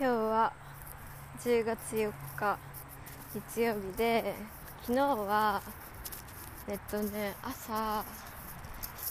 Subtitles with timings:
[0.00, 0.52] 今日は
[1.40, 2.56] 10月4日
[3.34, 4.32] 日曜日で
[4.82, 5.60] 昨日は
[6.68, 8.04] えっとね朝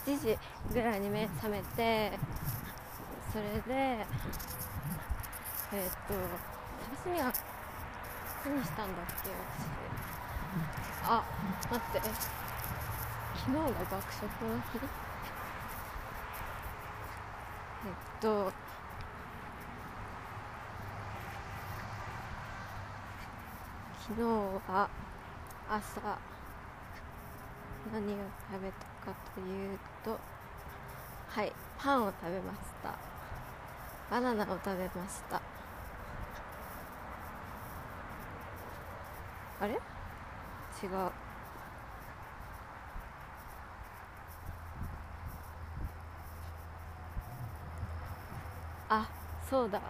[0.05, 0.37] 7時
[0.73, 2.17] ぐらいに目覚めて
[3.33, 6.13] それでえっと
[7.03, 7.33] 私には
[8.45, 9.33] 何したんだっけ私。
[11.03, 11.21] あ
[11.69, 12.09] 待って。
[13.35, 13.61] 昨日が
[13.91, 14.79] 爆食の日？
[17.85, 18.66] えっと
[24.09, 24.89] 昨日は
[25.69, 26.17] 朝
[27.91, 28.15] 何を
[28.49, 30.17] 食べたかというと
[31.27, 32.95] はいパンを食べました。
[34.09, 35.41] バナナを食べました。
[39.59, 39.73] あれ？
[39.73, 39.79] 違う。
[48.87, 49.09] あ
[49.49, 49.81] そうだ。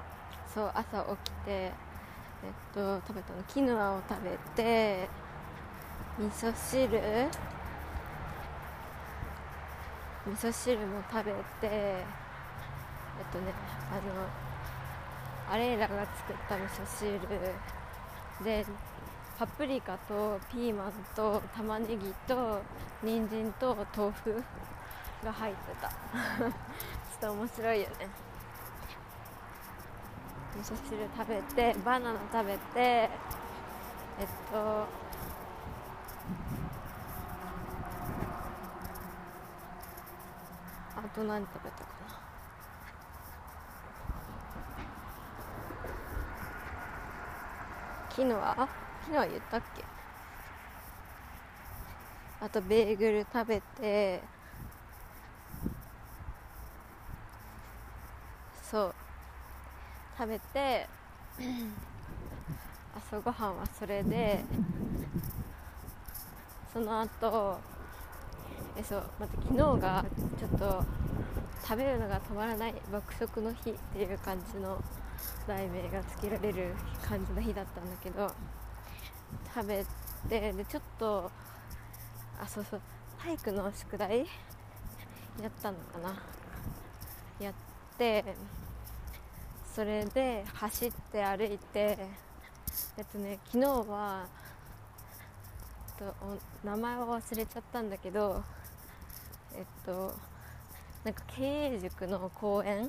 [0.52, 1.72] そう朝起きて
[2.44, 5.10] えっと食べたのキヌアを食べて
[6.20, 7.00] 味噌汁
[10.26, 12.04] 味噌汁も食べてえ
[13.22, 13.54] っとね
[13.92, 17.20] あのアレイラが作った味噌汁
[18.44, 18.66] で
[19.40, 22.62] パプリカとピーマンと玉ねぎと
[23.04, 24.44] 人参と豆腐
[25.24, 25.90] が入ってた。
[25.90, 26.52] ちょっ
[27.20, 28.27] と面白いよね。
[30.58, 34.88] 味噌汁食べてバナナ食べてえっと
[40.96, 42.20] あと何食べたかな。
[48.10, 48.68] 昨日は
[49.02, 49.86] 昨日は言ったっけ？
[52.42, 54.24] あとベーグル食べて
[58.64, 58.96] そう。
[60.18, 60.88] 食べて
[62.98, 64.44] 朝ごはんはそれで
[66.74, 67.60] その後
[68.76, 70.06] えそうまた昨日が
[70.40, 70.84] ちょっと
[71.62, 74.84] 食べるのが止まらない爆食の日っていう感じの
[75.48, 76.74] 題名がつけられる
[77.08, 78.28] 感じの日だったんだけど
[79.54, 79.86] 食べ
[80.30, 81.30] てでちょっと
[82.42, 82.82] あそうそう
[83.22, 84.20] 体育の宿題
[85.42, 86.16] やったのかな。
[87.40, 87.54] やっ
[87.98, 88.24] て
[89.78, 92.00] それで走って歩いて
[92.98, 94.26] えっとね昨日は
[96.00, 96.16] えっと
[96.64, 98.44] 名前を忘れちゃったんだけど
[99.56, 100.16] えっと
[101.04, 102.86] なんか経営塾の講演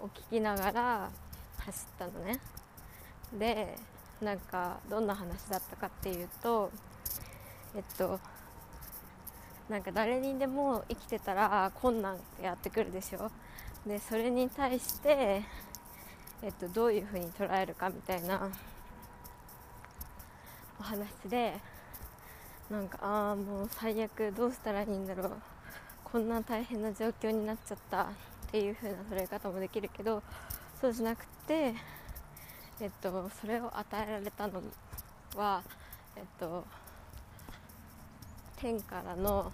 [0.00, 1.10] を聞きながら
[1.58, 2.40] 走ったのね。
[3.38, 3.76] で
[4.22, 6.70] なんかどんな話だったかっていうと
[7.76, 8.18] えっと
[9.68, 13.30] なんか誰にでも生きてたら困難ってやってくるでしょ。
[13.86, 15.42] でそれに対して、
[16.42, 18.48] えっと、どういうふうに捉えるかみたいな
[20.78, 21.54] お話で
[22.70, 25.32] なんかああもう最悪どうしたらいいんだろう
[26.04, 28.06] こんな大変な状況になっちゃったっ
[28.50, 30.22] ていう風な捉え方もできるけど
[30.80, 31.74] そうじゃなくて、
[32.80, 34.62] えっと、それを与えられたの
[35.36, 35.62] は、
[36.16, 36.64] えっと、
[38.56, 39.52] 天からの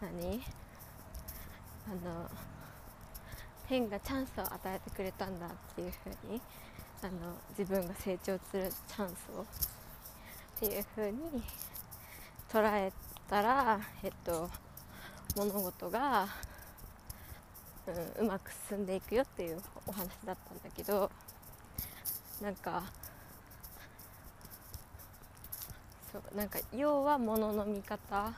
[0.00, 0.40] 何？
[1.86, 2.30] あの
[3.68, 6.40] 天がチャンスを与えてくれたんだっていう風に
[7.02, 7.12] あの
[7.58, 9.46] 自分が成長するチャンスをっ
[10.60, 11.18] ていう風に
[12.50, 12.92] 捉え
[13.28, 14.48] たら、えっと、
[15.36, 16.28] 物事が、
[18.18, 21.10] うん、うまく進んでいくよっていうお話だったんだけど
[22.40, 22.84] なんか
[26.12, 28.32] そうなんか要は物の見方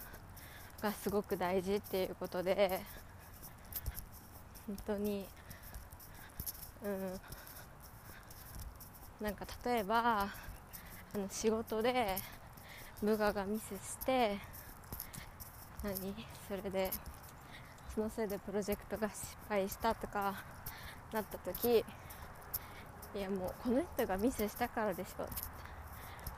[0.80, 2.80] がすごく大事っていうことで
[4.66, 5.26] 本当に
[6.84, 7.20] うん。
[9.18, 10.28] なんか例えば
[11.14, 12.16] あの仕事で
[13.02, 14.38] 部下がミスして
[15.82, 16.14] 何？
[16.46, 16.90] それで
[17.94, 20.34] そのせいでプロジェクトが失敗したとか
[21.12, 21.82] なった時
[23.14, 25.26] いやもうこの人がミスしたからでしょ。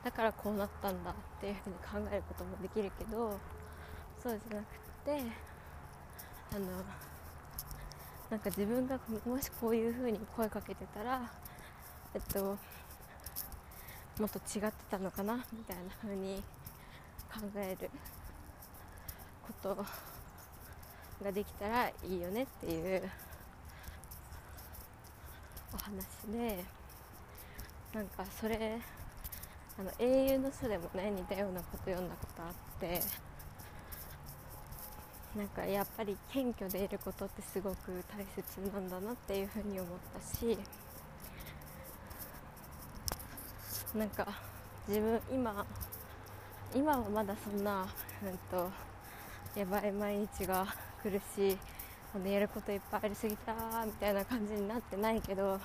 [0.01, 3.37] だからこうなったんだっていうふうに考えることもできるけど
[4.23, 4.67] そうじゃなく
[5.03, 5.21] て
[6.55, 6.67] あの
[8.29, 11.21] なんか自分がもしこういうふうに声かけてたら
[12.13, 12.57] えっと
[14.19, 16.43] もっと違ってたのかなみたいな風に
[17.31, 17.89] 考える
[19.47, 19.85] こと
[21.23, 23.09] ができたらいいよねっていう
[25.73, 26.63] お話で
[27.93, 28.79] なんかそれ
[29.79, 33.01] あの英雄の書でもね似たようなこと読んだことあって
[35.35, 40.57] なんかやっぱり謙虚でいることってすごく大切なんだなっていうふうに思ったし
[43.95, 44.27] なんか
[44.87, 45.65] 自分今
[46.73, 47.87] 今はまだそんな、
[48.23, 48.71] うんと、
[49.55, 50.67] やばい毎日が
[51.01, 51.57] 苦しい
[52.13, 53.53] あのやることいっぱいありすぎた
[53.85, 55.59] みたいな感じになってないけど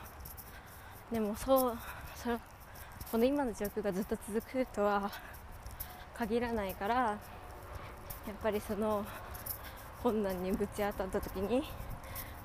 [1.13, 1.79] でもそう
[2.17, 2.31] そ
[3.11, 5.11] この今の状況がずっと続くとは
[6.15, 7.19] 限らないからや
[8.33, 9.05] っぱりその
[10.05, 11.63] 困難にぶち当たった時に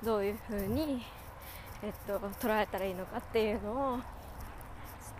[0.02, 1.02] どういうふうに、
[1.82, 4.04] えっと、捉えたらいいのかっていうのを知っ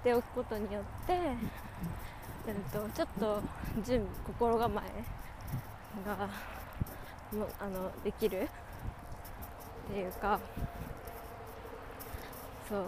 [0.05, 1.37] ておくことによって、え
[2.53, 3.43] っと、ちょっと
[3.85, 6.31] 準心構えが
[7.39, 8.49] もあのできる
[9.91, 10.41] っていうか
[12.67, 12.87] そう。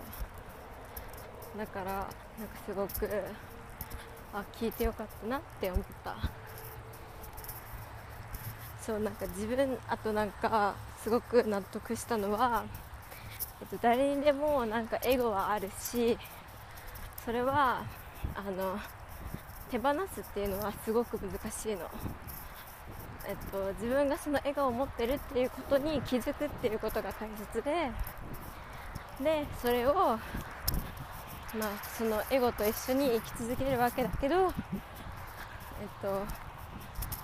[1.59, 2.09] だからなんか
[2.65, 3.07] すごく
[4.33, 6.42] あ聞いてよかったなって思った。
[8.85, 12.65] そうなんか自分あとなんかすごく納得したのは、
[13.61, 16.19] えっと、誰にでもなんかエゴはあるし
[17.25, 17.85] それは
[18.35, 18.77] あの
[19.71, 21.89] 手放すっていうのはすごく難しいの、
[23.29, 27.91] えっと、自分がその笑顔を持ってるっていうことに気づくっていうことが大切で
[29.23, 30.19] でそれをまあ
[31.97, 34.51] そのエゴと一緒に生き続けるわけだけどえっ
[36.03, 36.52] と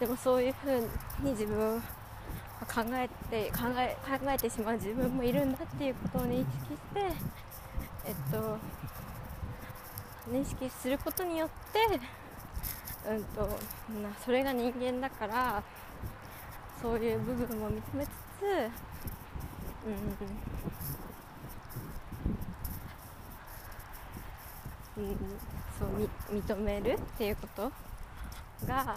[0.01, 0.79] でもそういうふう
[1.23, 7.01] に自分考えて考え考えてしまう自分もいるんだっていうことを認識して
[8.07, 8.59] えっと
[10.31, 12.01] 認識することによって
[13.11, 13.41] うんと
[14.03, 15.63] なそれが人間だから
[16.81, 18.09] そういう部分も認めつ
[18.39, 18.43] つ
[24.97, 25.17] うん、うん、
[25.79, 25.89] そう
[26.37, 27.73] 認めるっていうこと
[28.67, 28.97] が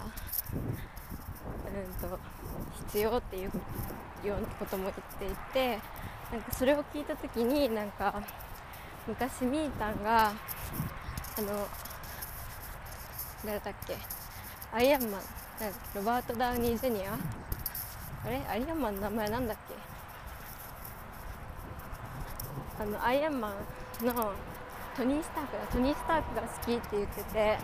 [1.74, 2.18] うんと
[2.88, 3.50] 必要っていう
[4.26, 5.78] ようなことも言っていて
[6.30, 8.22] なんかそれを聞いた時になんか
[9.06, 11.66] 昔みーたんがあの
[13.44, 13.96] 誰だっけ
[14.72, 15.20] アイアンマン
[15.94, 17.18] ロバート・ダウニー・ジュニア
[18.24, 19.74] あれアイアンマンの名前なんだっけ
[22.82, 23.52] あのアイアンマ
[24.02, 24.32] ンの
[24.96, 27.58] トニー・スタークだトニー・スタークが好きって言ってて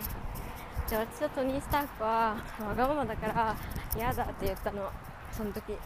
[0.89, 2.35] で私とトニー・スタークは
[2.67, 3.55] わがままだから
[3.95, 4.89] 嫌だって言ったの
[5.31, 5.77] その時。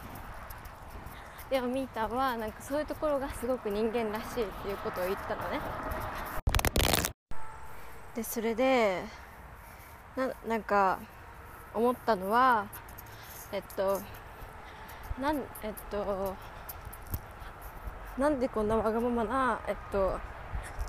[1.50, 5.60] でもミーターはなんかそういうところがすごく人間らしいっていうことを言ったのね。
[8.14, 9.02] でそれで
[10.16, 10.98] ななんか
[11.74, 12.66] 思ったのは
[13.52, 14.00] えっと
[15.20, 16.34] なんえっと
[18.16, 20.18] なんでこんなわがままなえっと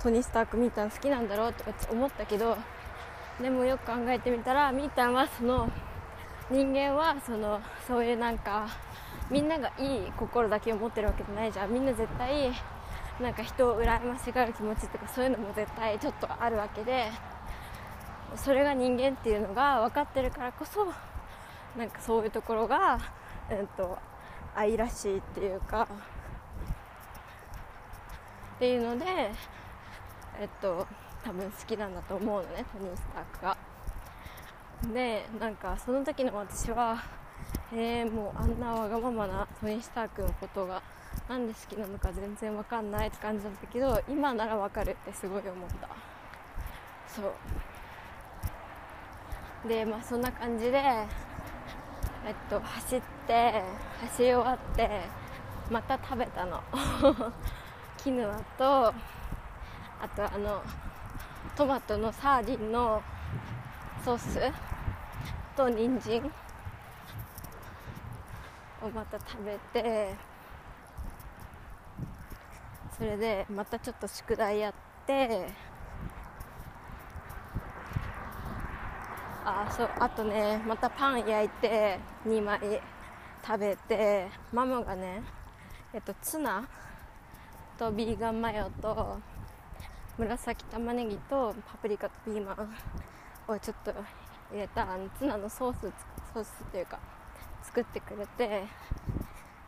[0.02, 2.56] トニー・スタークミータン好きなんだろうとか思ったけど
[3.40, 5.68] でもよく考えてみたらみーたんはその
[6.50, 8.68] 人間はそのそういうなんか
[9.30, 11.72] みんながいい心だけを持ってるわけじゃないじゃん。
[11.72, 12.52] みんな絶対
[13.20, 17.10] なんか人を羨ましがる気持ちとかそういうのも絶対ちょっとあるわけで
[18.36, 20.86] それが人間っていうのが分かってるからこそ
[21.78, 22.98] なんかそういうところが、
[23.50, 23.98] えっと、
[24.54, 25.88] 愛らしいっていうか
[28.56, 29.04] っていうので
[30.38, 30.86] えっと
[31.24, 33.75] 多分好きなんだと思うのねトニー・スタークが。
[34.92, 37.02] でなんかその時の私は
[37.72, 40.82] えー、もうあんなわがままなトニー・スタークのことが
[41.28, 45.88] なんで好きなのか全然わかんないって感じだったけど今ならわかるってすごい思った。
[47.08, 47.32] そう。
[49.68, 51.06] でまあそんな感じでえ
[52.30, 53.62] っと走って
[54.02, 54.88] 走り終わって
[55.70, 56.62] また食べたの。
[57.96, 58.94] キヌアとあ
[60.14, 60.62] とあの
[61.56, 63.02] トマトのサーディンの
[64.04, 64.75] ソース。
[65.56, 66.18] と人参
[68.82, 70.10] をまた食べて
[72.96, 74.74] それでまたちょっと宿題やっ
[75.06, 75.46] て
[79.46, 82.60] あそうあとねまたパン焼いて2枚
[83.46, 85.22] 食べてママがね
[85.94, 86.68] えっとツナ
[87.78, 89.18] とビーガンマヨと
[90.18, 93.94] 紫玉ねぎとパプリカとピーマンをちょっと
[94.50, 95.80] 入れたあのツナのソース
[96.32, 96.98] ソースっていうか
[97.62, 98.64] 作ってくれて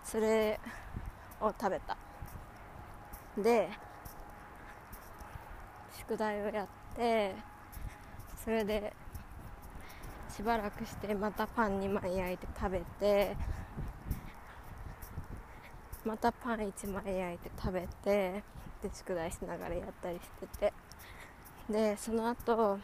[0.04, 0.58] それ
[1.40, 1.96] を食べた。
[3.36, 3.68] で
[5.96, 7.34] 宿題をやって
[8.42, 8.92] それで
[10.34, 13.36] しばらくしてまたパン2枚焼いて食べて
[16.04, 18.42] またパン1枚焼いて食べて
[18.82, 20.72] で宿題しながらやったりしてて。
[21.70, 22.78] でその後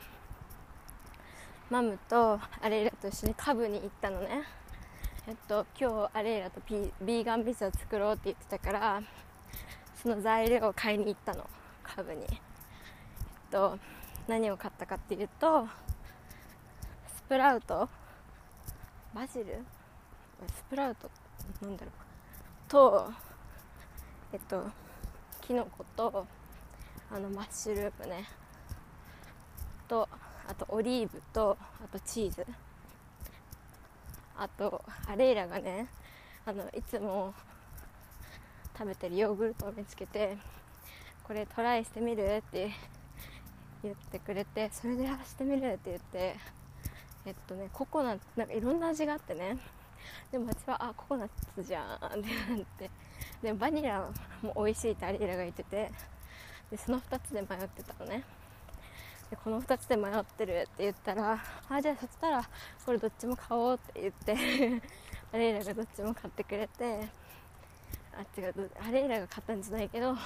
[1.75, 4.45] マムとアレイラと一緒にカブに行ったのね。
[5.27, 9.03] えっと今日アレイラとビーガンピザ作ろうって言ってたから
[10.01, 11.51] その材料を買いに行ったの。
[11.83, 12.21] カブに。
[12.23, 12.39] えっ
[13.51, 13.77] と
[14.29, 15.67] 何を買ったかっていうと
[17.09, 17.89] スプラウト。
[19.13, 19.65] バジル？
[20.47, 21.11] スプラウト？
[21.61, 22.71] なんだろう。
[22.71, 23.11] と
[24.33, 24.65] えっと
[25.41, 26.25] キノコと
[27.11, 28.29] あのマッシュルームね。
[29.89, 30.09] と
[30.49, 32.47] あとオリーブとあとチーズ。
[34.37, 35.87] あとアレイラがね
[36.45, 37.33] あのいつも
[38.77, 40.37] 食べてるヨーグルトを見つけて
[41.23, 42.71] これトライしてみるって
[43.83, 46.37] 言ってくれてそれでしてみるって言って
[47.25, 49.57] えっとねココナッツなんかいろんな味があってね。
[50.31, 52.91] でも私はあココナッツじゃんってなって
[53.43, 54.11] でバニラ
[54.43, 55.91] も美味しいってアリーラが言ってて
[56.71, 58.25] でその2つで迷ってたのね。
[59.35, 62.49] でこの2つで迷ってるって言ったらあじゃあそしたら
[62.87, 64.81] これどっちも買おうって言って
[65.35, 67.09] アレイラがどっちも買ってくれて
[68.13, 70.17] あ違うアレイラが買ったんじゃないけど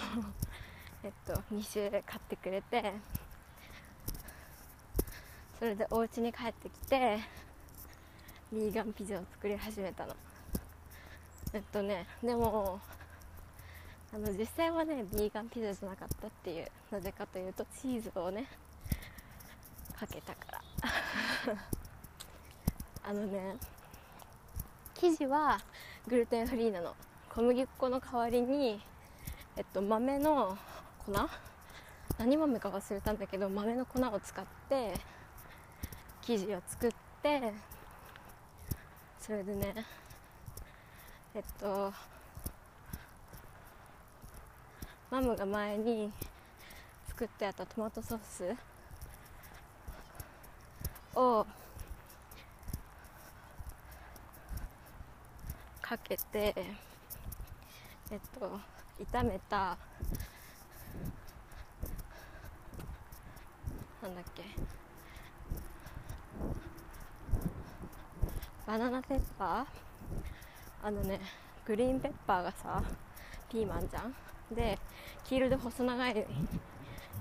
[1.02, 2.92] えっと2種買ってくれて
[5.58, 7.20] それでお家に帰ってきて
[8.52, 10.14] ビーガンピザを作り始めたの。
[11.54, 12.78] えっとねでも
[14.12, 18.46] あの実際はねビーガンピザじゃなかったっていうなぜかというとチーズをね
[19.98, 20.62] かけたから。
[23.04, 23.56] あのね
[24.94, 25.58] 生地は
[26.06, 26.94] グルテンフリーなの。
[27.30, 28.82] 小麦粉の代わりに
[29.56, 30.58] えっと豆の
[30.98, 31.12] 粉？
[32.18, 34.94] 何豆か忘れたんだけど豆の粉を使って
[36.22, 36.90] 生地を作っ
[37.22, 37.52] て
[39.20, 39.86] それでね
[41.34, 41.92] えっと
[45.10, 46.12] マムが前に
[47.06, 48.56] 作ってあったトマトソース
[51.18, 51.46] を
[55.82, 56.54] かけて
[58.10, 58.60] えっと
[59.12, 59.76] 炒めた
[64.00, 64.44] なんだっけ
[68.66, 70.86] バナナペッパー？
[70.86, 71.20] あのね
[71.66, 72.82] グリーンペッパーがさ
[73.50, 74.14] ピーマンじゃん？
[74.54, 74.78] で
[75.24, 76.26] 黄色で細長い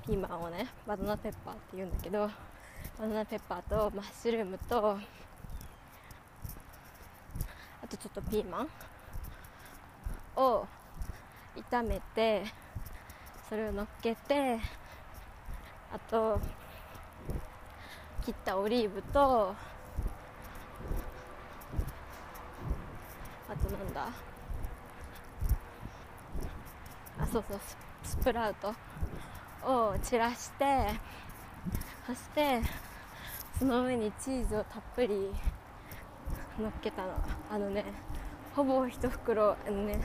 [0.06, 2.30] ピーマンをねバナナペッパーって言うんだけど
[3.00, 4.98] バナナペッパーとマッシュルームと
[7.84, 8.68] あとちょっとピーマン
[10.36, 10.66] を
[11.56, 12.44] 炒めて
[13.48, 14.60] それを乗っけて
[15.94, 16.42] あと
[18.26, 19.54] 切ったオリーブと
[23.48, 24.10] あとなんだ
[27.20, 27.60] あそうそう
[28.04, 28.74] スプラウト
[29.64, 30.66] を散らして
[32.08, 32.87] そして
[33.58, 35.34] その上にチーズをたっぷり
[36.60, 37.14] 乗っけたの。
[37.50, 37.86] あのね
[38.56, 40.00] ほぼ1袋あのね、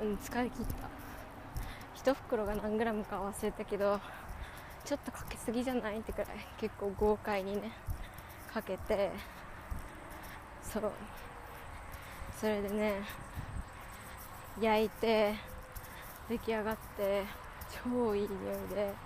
[0.00, 2.10] うん、使い切った。
[2.12, 4.00] 1袋が何グラムか忘れたけど
[4.84, 6.28] ちょっとかけすぎじゃないってくらい
[6.60, 7.72] 結構豪快にね
[8.54, 9.10] かけて
[10.62, 10.92] そう。
[12.38, 13.02] それでね
[14.60, 15.34] 焼いて
[16.28, 17.24] 出来上がって
[17.84, 18.28] 超いい匂い
[18.68, 19.05] で。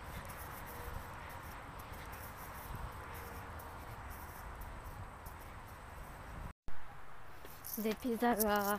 [7.83, 8.79] でピザが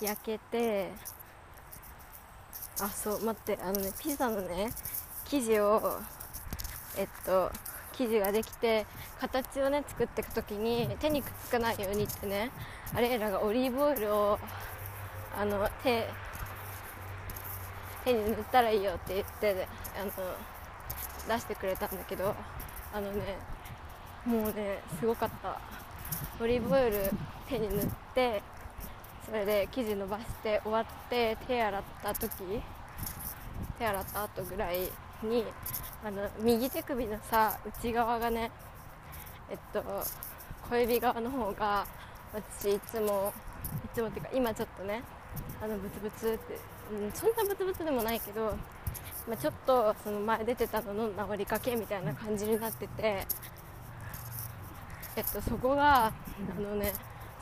[0.00, 0.90] 焼けて
[2.80, 4.70] あそう待ってあのねピザのね
[5.24, 5.98] 生地を
[6.96, 7.50] えっと
[7.92, 8.86] 生地ができて
[9.20, 12.50] 形をね作っていく時に手にくっつかないようにってね
[12.94, 14.38] アレーラがオリーブオイルを
[15.36, 16.08] あの手
[18.04, 19.66] 手に塗ったらいいよって言って
[20.00, 20.10] あの
[21.28, 22.34] 出してくれたんだけど
[22.94, 23.36] あのね
[24.24, 25.60] もうねすごかった。
[26.40, 27.10] オリーブオイル
[27.48, 28.42] 手に塗って
[29.26, 32.30] それで生地伸ばして終わって手洗った時
[33.78, 34.80] 手洗った後ぐらい
[35.22, 35.44] に
[36.04, 38.50] あの右手首のさ内側がね
[39.50, 39.82] えっと
[40.68, 41.86] 小指側の方が
[42.32, 43.32] 私いつも
[43.84, 45.02] いつもっていうか今ちょっとね
[45.62, 46.58] あのブツブツって、
[46.92, 48.56] うん、そんなブツブツでもないけど、
[49.26, 53.26] まあ、ちょっとその前出てたのの治りかけみたいな感じになってて
[55.16, 56.12] えっとそこがあ
[56.60, 56.92] のね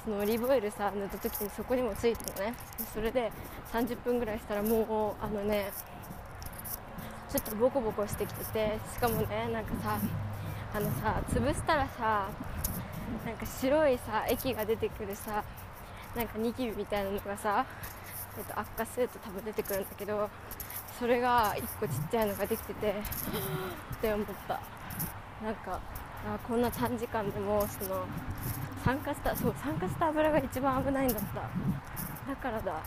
[0.05, 2.55] そのオリーブオイルさ塗った時にそこにもついてのね。
[2.93, 3.33] それで
[3.73, 5.73] 30分ぐらいしたらもうあのね
[7.31, 9.99] ちょっとボコボコしてきててしかもねなんかさ
[10.75, 12.29] あのさ潰したらさ
[13.25, 15.43] なんか白いさ液が出てくるさ
[16.15, 17.67] なんかニキビみたいなのがさ、
[18.39, 20.29] えっと、悪化すると多分出てくるんだけど
[20.99, 24.61] それが1個ちっちゃいのができててって思った。
[25.43, 25.81] なんか
[26.27, 28.07] あこんな短時間でもその
[28.85, 32.31] 酸化したそう酸化した油が一番危ないんだった。
[32.31, 32.83] だからだ。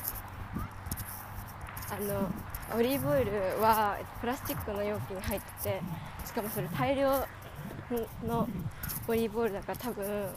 [1.89, 2.29] あの
[2.77, 5.81] オリーブオイルはプラスチックの容器に入ってて
[6.25, 7.09] しかもそれ大量
[8.27, 8.47] の
[9.07, 10.27] オリーブオイルだから多分、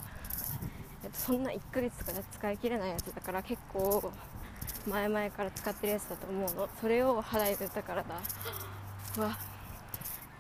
[1.13, 4.13] そんな1ヶ月とかで使い切れないやつだから結構
[4.87, 6.69] 前々から使ってるやつだと思うの。
[6.81, 8.15] それを肌に塗ったからだ。
[9.19, 9.37] うわ。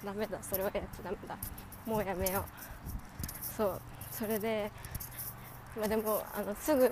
[0.04, 0.38] ダメだ。
[0.40, 1.36] それはやっちゃダメだ。
[1.84, 2.44] もうやめよう。
[3.44, 3.80] そう。
[4.12, 4.70] それで
[5.78, 6.90] まあでもあのすぐ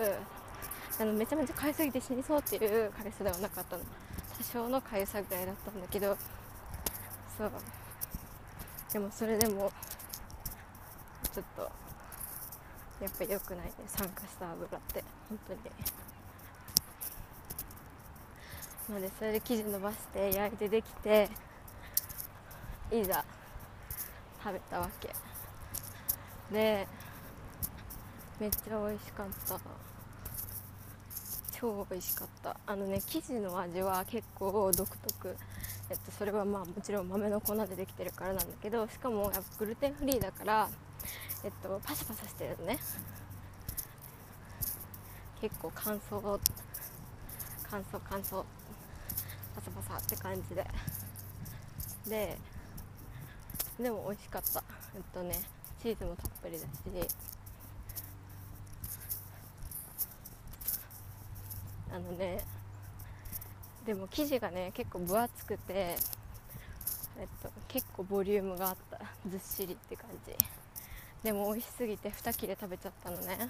[1.01, 3.83] あのめちゃめちゃ買いすぎて死にそうっていう痒さではなかったの。
[4.37, 6.17] 多少の痒さぐらいだったんだけど
[7.37, 7.53] そう。
[8.93, 9.73] でもそれでも
[11.35, 13.67] ちょっとやっぱ良くない。
[13.67, 15.61] ね酸化した油って本当に。
[18.89, 21.29] まあでそれで生地伸ばして焼いてできて
[22.91, 23.25] いざ
[24.43, 25.15] 食べたわけ。
[26.51, 26.89] で
[28.41, 29.59] めっちゃ美味しかった。
[31.61, 32.57] 超美味しかった。
[32.67, 35.37] あのね生地の味は結構独特。
[35.91, 40.69] えっと、それはまあもちろん豆の粉でできてるからなんだけどしかもやっぱグルテンフリーだから
[41.43, 42.79] えっとパサパサしてるのね。
[45.41, 46.39] 結構乾燥
[47.71, 48.45] 乾燥乾燥。
[49.55, 50.65] パサパサって感じで。
[52.09, 52.39] で
[53.81, 54.63] でも美味しかった。
[54.95, 55.41] えっとね
[55.83, 56.69] チーズもたっぷりだし。
[61.99, 62.39] あのね
[63.85, 65.97] でも生地がね結構分厚くて、え
[67.25, 69.01] っと、結構ボリュームがあった。
[69.29, 70.35] ずっしりって感じ。
[71.25, 73.49] でも美味しすぎて2切れ食べちゃったのね。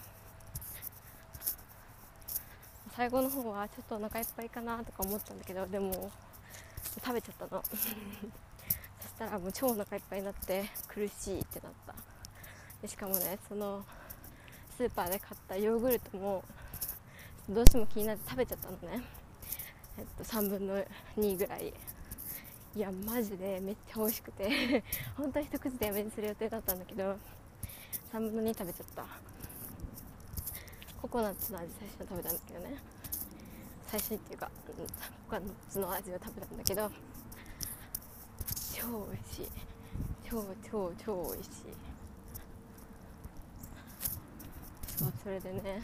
[2.97, 6.11] 最後の方はちょっとお腹いっぱいかなとか思ったんだけどでも
[7.05, 7.63] 食べちゃったの。
[7.69, 7.83] そし
[9.19, 11.95] たらもう超お腹いっぱいになって苦しいってなった。
[12.81, 13.85] でしかもねその
[14.77, 16.45] スーパーで買ったヨーグルトも
[17.49, 19.03] どうしても気になって食べちゃったのね、
[19.97, 20.85] えっと、3分の
[21.17, 21.73] 2ぐらい。
[22.77, 24.85] いやマジでめっちゃ美味しくて。
[25.17, 27.17] 本当は一口でやめにする予定だったんだけど
[28.13, 29.07] 3分の2食べちゃった。
[31.01, 32.77] ココナッツの味最初に食べたんだけどね。
[33.87, 36.91] 最初にっていうかココナッツの味を食べたんだけど
[38.75, 39.51] 超美味しい。
[40.31, 41.51] 超超超美味しい。
[44.99, 45.81] そうそれでね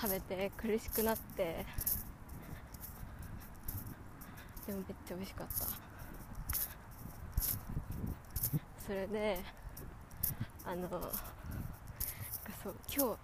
[0.00, 1.66] 食べて苦しくなって。
[4.66, 5.66] でもめっちゃ美味しかった。
[8.86, 9.40] それで
[10.64, 10.88] あの
[12.62, 13.16] そう今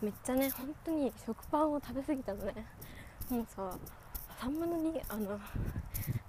[0.00, 2.66] 日めっちゃね本当に食パンを食べ過ぎたのね。
[3.28, 3.76] もうさ
[4.40, 5.38] 3分の2あの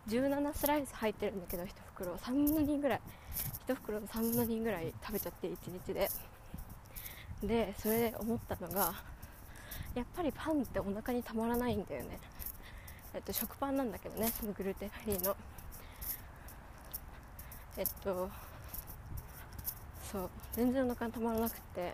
[0.07, 2.13] 17スライス入ってるんだけど1袋。
[2.15, 3.01] 3分の2ぐらい。
[3.67, 6.09] 1袋の3分の2ぐらい食べちゃって1日で。
[7.43, 8.93] でそれで思ったのが
[9.95, 12.17] やっぱりパンってお腹にたまらないんだよね。
[13.13, 15.35] えっと食パンなんだけどねそのグルテンフリーの。
[17.77, 18.29] えっと
[20.11, 21.93] そう全然お腹にたまらなくて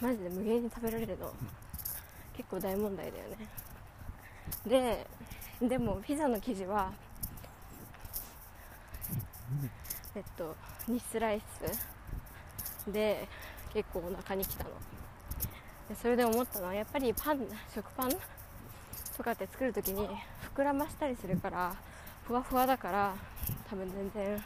[0.00, 1.32] マジで無限に食べられるの。
[2.36, 3.48] 結構大問題だよね。
[4.66, 5.06] で
[5.68, 6.92] でもピザの生地は
[10.14, 10.56] えっと
[10.88, 11.42] 2スライ
[12.84, 13.28] スで
[13.72, 14.70] 結構お腹にきたの。
[16.00, 18.10] それで思ったのはやっぱりパン食パン
[19.16, 20.08] とかって作る時に
[20.54, 21.74] 膨らましたりするから
[22.26, 23.14] ふわふわだから
[23.68, 24.42] 多分全然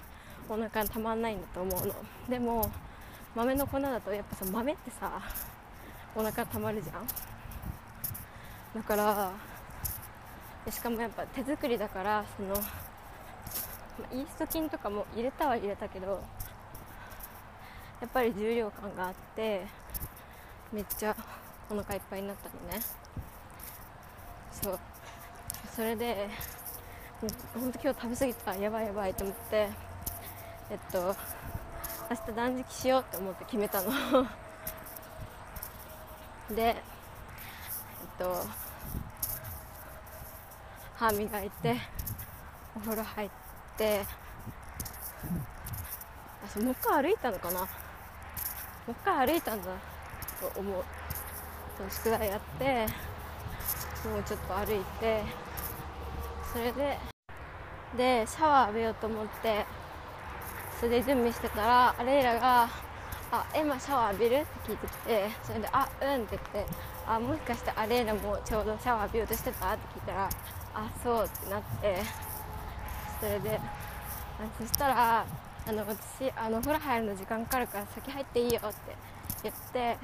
[0.48, 1.94] お腹にたまんないんだと思うの。
[2.28, 2.70] でも
[3.34, 5.20] 豆の粉だとやっぱさ豆ってさ
[6.14, 7.06] お腹たまるじゃん。
[8.74, 9.32] だから
[10.70, 12.54] しかもやっぱ手作りだからその
[14.12, 16.22] イースト菌とかも入れたは入れたけど
[18.00, 19.66] やっぱり重量感があって
[20.72, 21.16] めっちゃ
[21.70, 22.81] お腹いっぱいになったのね。
[24.50, 24.78] そう。
[25.74, 26.28] それで
[27.20, 27.26] ほ
[27.66, 28.57] んと今日食べ過ぎた。
[28.57, 29.68] やばいやばいと思って。
[30.70, 31.14] えっと
[32.11, 33.92] 明日断食しようって思って決めたの。
[36.57, 36.76] でえっ
[38.18, 38.46] と
[40.96, 41.76] 歯磨いて
[42.76, 43.31] お風呂入っ
[43.76, 44.07] て
[46.44, 47.61] あそうもう一回歩いたのかな。
[47.61, 49.70] もう一回歩いたんだ
[50.40, 50.85] と思う。
[51.90, 52.86] 宿題やって
[54.08, 55.22] もうちょっと歩いて
[56.52, 56.98] それで
[57.96, 59.64] でシャワー浴びようと思って
[60.78, 62.68] それで準備してたらあれらが
[63.30, 66.72] 「あ今シャワー浴びる?」って聞いてきてそれで「あうん」って言って
[67.06, 70.28] 「あもしかしてアレーナもちょうどシャワー浴びようとしてた?」って聞いたら
[70.74, 72.02] 「あそう」ってなって
[73.20, 73.60] それで
[74.58, 75.24] そしたら
[75.66, 78.96] あの私あの風呂入るの時間かかるから先入っていいよって
[79.42, 79.98] 言って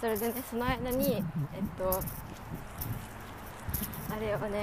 [0.00, 1.22] それでねその間にえっ
[1.76, 2.00] と
[4.10, 4.62] あれをね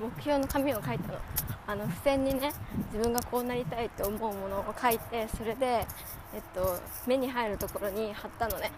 [0.00, 1.18] 目標の紙を書いたの。
[1.66, 2.50] あの付箋にね
[2.92, 5.86] 自分がこうなりたいって思うものを書いてそれで、
[6.34, 8.72] えっと、目に入るところに貼ったのね。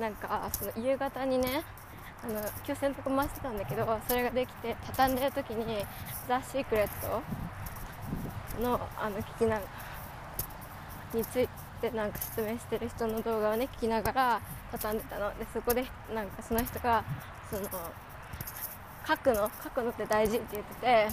[0.00, 1.62] なんかその夕方にね
[2.22, 5.84] あの今日洗濯回してたんだけどそれができて畳んでる時に
[6.26, 7.22] 「ザ・シークレット
[8.62, 9.60] のあの聞きな
[11.12, 14.40] についてなんか説明してる人の動画をね聞きながら
[14.72, 15.30] 畳んでたの。
[15.38, 17.04] でそこでなんかその人が
[17.50, 17.62] その
[19.06, 21.08] 書くの書くのって大事って言ってて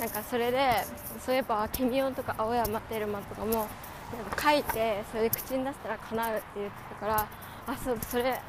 [0.00, 0.84] なんかそれで
[1.24, 3.66] そういえばケミオンとか青山テルマとかもなん
[4.34, 7.26] か書いてそれで口に出したら叶うって言ってたから
[7.66, 8.40] あそうそれ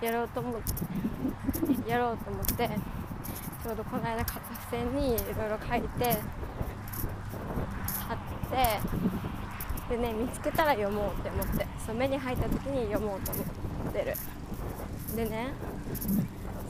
[0.00, 0.54] やろうと思っ
[1.84, 2.68] てやろうと思って
[3.62, 6.16] ちょうどこの間付箋にいろいろ書いて
[8.08, 8.18] 貼っ
[8.50, 8.80] て
[9.90, 14.14] でね見つけたら読もうって思ってそう目に入った時に読もうと思ってる。
[15.16, 15.48] でね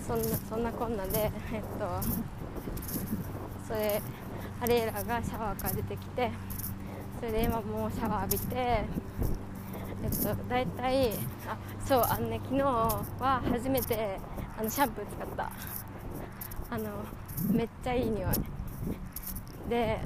[0.07, 1.87] そんなそんなこんなでえっと
[3.69, 4.01] それ
[4.63, 6.31] アレイラがシャワーから出てきて
[7.19, 8.85] それで今もうシャワー浴びてえ
[10.07, 11.13] っと大体
[11.47, 14.19] あそうあのね昨日は初めて
[14.59, 15.53] あのシャンプー使った。
[16.73, 16.85] あの
[17.51, 18.33] めっちゃいい匂い。
[19.69, 20.01] で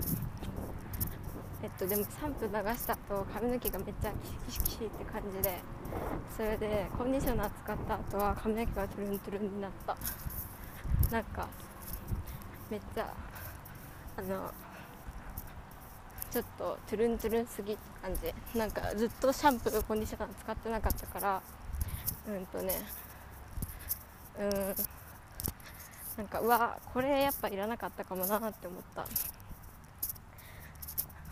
[1.64, 4.12] えっとでもシャンプー流した後髪の毛がめっちゃ
[4.46, 5.58] キシキシキシって感じで
[6.36, 9.96] それでコンディショナー使った後は髪の毛がトゥルントゥルンになった。
[11.10, 11.48] なんか
[12.68, 13.14] めっちゃ
[14.18, 14.52] あの
[16.30, 18.58] ちょっとトゥルントゥルンすぎって感じ。
[18.58, 21.42] なんかずっとシャンプーコンディショナー使ってなかったから
[22.28, 22.74] うんとね
[24.38, 24.50] うん
[26.18, 29.06] なんかうわこれやっぱいらなかったかもなって思った。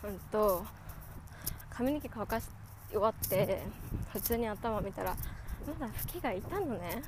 [0.05, 0.65] うんと
[1.71, 2.49] 髪の毛乾かし
[2.91, 3.63] 終わって
[4.13, 5.17] 普通に頭見たら
[5.67, 7.03] まだ吹きがいたのね。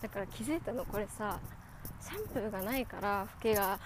[0.00, 1.38] だから気づいたのこれさ
[2.00, 3.78] シャンプーがないからフケが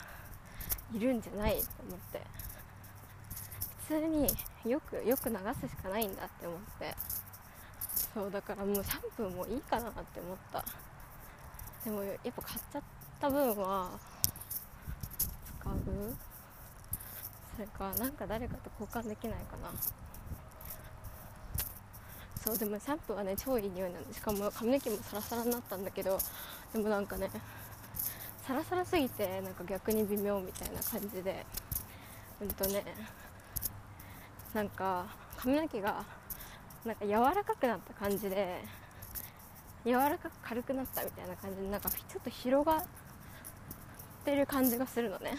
[0.95, 2.23] いるんじゃないと思って。
[3.89, 4.27] 普通に
[4.69, 6.95] よくよく流すしかないんだって思って。
[8.13, 10.65] そうだからもうシャンプーもいいかなって思った。
[11.85, 12.83] でもやっぱ買っちゃっ
[13.21, 13.91] た分は
[15.61, 15.75] 使う？
[17.57, 19.71] それかなんか誰かと交換できないかな。
[22.45, 26.17] そうでもシャンプーはね超いい匂いなんでしかも髪の毛もサラサラになったんだけど
[26.73, 27.29] でもなんかね
[28.47, 31.45] サラサラすぎてなんか逆に微妙みたいな感じで
[32.41, 32.85] うんとね
[34.55, 36.05] なんか髪の毛が
[36.85, 38.63] なんか柔らかくなった感じで
[39.85, 42.85] 柔らかく軽くなったみたいな感じでなんかちょっと広がっ
[44.25, 45.33] てる感じがするのね。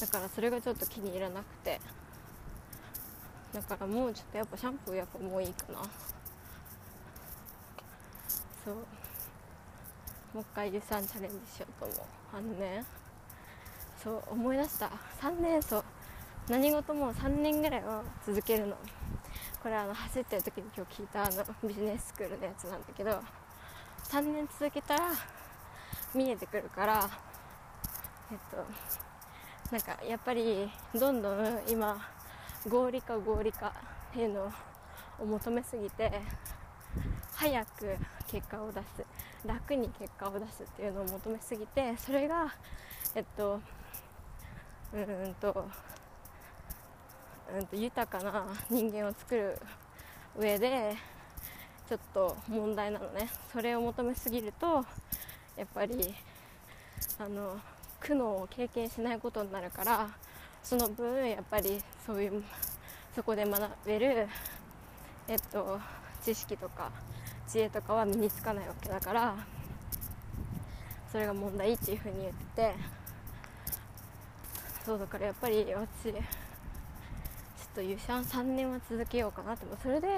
[0.00, 1.80] だからそれがちょっと気に入らなくて。
[3.52, 5.78] だからもうちょっとやっぱシャンプーやっぱもういいかな。
[8.64, 8.74] そう。
[10.34, 11.98] もう一回有酸チャレンジしようと思う。
[12.34, 12.84] あのね。
[14.02, 14.90] そう思い出した。
[15.20, 15.84] 3年そう。
[16.50, 18.76] 何事も3年ぐらいは続けるの。
[19.62, 23.22] これあの走ってる時に今日聞いたあのビジネススクールのやつなんだけど。
[24.04, 25.10] 3年続けたら
[26.14, 27.10] 見えてくるから。
[28.30, 29.07] えっと
[29.70, 32.00] なんかやっぱりどんどん今
[32.68, 33.72] 合理化合理化っ
[34.14, 34.52] ていうの
[35.20, 36.10] を求めすぎて
[37.34, 39.04] 早く結果を出す
[39.46, 42.54] 楽に結果を出すっていうのを求めすぎてそれが
[43.14, 43.60] えっと
[44.94, 45.68] うんと
[47.54, 49.58] うんと豊かな人間を作る
[50.38, 50.96] 上で
[51.88, 53.28] ちょっと問題なのね。
[53.52, 54.84] それを求めすぎると
[55.56, 56.14] やっぱり
[57.18, 57.58] あの
[58.00, 60.08] 苦悩を経験しないことになるから
[60.62, 62.42] その分やっぱりそういう
[63.14, 64.28] そこで学べる
[65.26, 65.78] えっと
[66.22, 66.90] 知識とか
[67.46, 69.34] 知恵とかは身につかないわけだから
[71.10, 72.74] それが問題っていうふうに言ってて
[74.84, 76.14] そうだからやっぱり私ちょっ
[77.74, 80.08] と優勝3年は続けようかなってそれで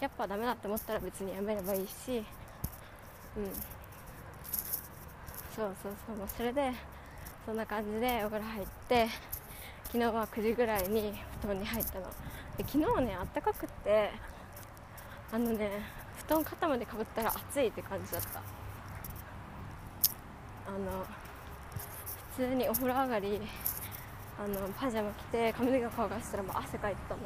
[0.00, 2.24] やっぱダメだって思ったら別にやめればいいし
[3.36, 3.81] うん。
[5.54, 6.72] そうそうそうもうそれで
[7.44, 9.08] そんな感じでお風呂入って
[9.84, 12.06] 昨日は9時ぐらいに布団に入ったの。
[12.56, 14.10] で昨日はねあったかくって
[15.30, 15.70] あのね
[16.26, 18.40] 布団肩までかぶったら暑いって感じだった。
[20.68, 21.04] あの
[22.36, 23.40] 普通にお風呂上がり
[24.42, 27.24] あのパジャマ着て髪の毛乾かしたらもう汗かいてたもん。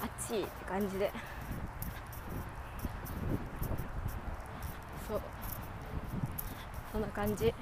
[0.00, 1.10] 暑いって感じで
[5.08, 5.20] そう
[6.92, 7.52] そんな感じ。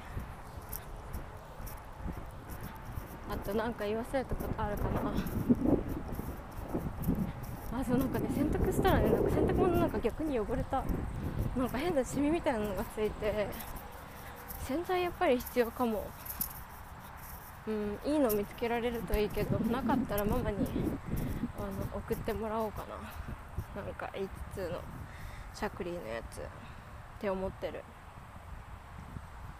[3.27, 5.11] あとなんか言わせるたことあるかな。
[7.79, 10.83] あそうなんかね洗濯したらねなんか洗濯物なんか逆に汚れた。
[11.55, 13.47] なんか変なシミみたいなのがついて。
[14.67, 16.05] 洗剤やっぱり必要かも。
[17.67, 20.57] うんいいの見つけられるといいけどなかったらママに
[21.57, 22.85] あの送ってもらおうか
[23.75, 23.81] な。
[23.81, 24.81] なんか H2 の
[25.55, 26.41] シャクリーのやつっ
[27.19, 27.83] て思ってる。